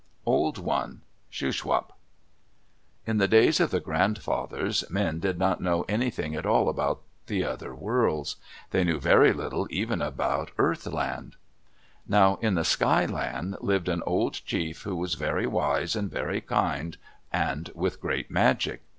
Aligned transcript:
OLD 0.25 0.57
ONE 0.57 1.01
Shuswap 1.29 1.91
In 3.05 3.17
the 3.19 3.27
days 3.27 3.59
of 3.59 3.69
the 3.69 3.79
grandfathers 3.79 4.83
men 4.89 5.19
did 5.19 5.37
not 5.37 5.61
know 5.61 5.85
anything 5.87 6.33
at 6.33 6.43
all 6.43 6.69
about 6.69 7.01
the 7.27 7.43
other 7.43 7.75
worlds. 7.75 8.37
They 8.71 8.83
knew 8.83 8.99
very 8.99 9.31
little 9.31 9.67
even 9.69 10.01
about 10.01 10.47
the 10.47 10.53
Earth 10.57 10.87
Land. 10.87 11.35
Now 12.07 12.37
in 12.41 12.55
the 12.55 12.65
Sky 12.65 13.05
Land 13.05 13.57
lived 13.61 13.87
an 13.89 14.01
old 14.07 14.33
chief 14.43 14.81
who 14.81 14.95
was 14.95 15.13
very 15.13 15.45
wise 15.45 15.95
and 15.95 16.09
very 16.09 16.41
kind, 16.41 16.97
and 17.31 17.69
with 17.75 18.01
great 18.01 18.31
magic. 18.31 18.81